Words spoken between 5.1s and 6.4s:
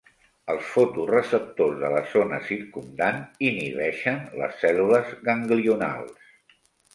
ganglionals.